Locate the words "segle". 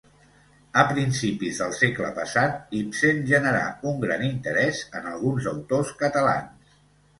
1.79-2.09